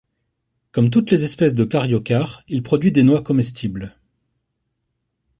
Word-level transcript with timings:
Comme 0.71 0.89
toutes 0.89 1.11
les 1.11 1.23
espèces 1.25 1.53
de 1.53 1.63
caryocar, 1.63 2.41
il 2.47 2.63
produit 2.63 2.91
des 2.91 3.03
noix 3.03 3.21
comestibles. 3.21 3.95